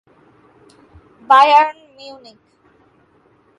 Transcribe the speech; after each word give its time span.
Bayern 1.29 1.77
Munich 1.97 2.39